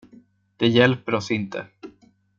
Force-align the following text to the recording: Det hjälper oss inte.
Det 0.57 0.67
hjälper 0.67 1.13
oss 1.15 1.31
inte. 1.31 1.67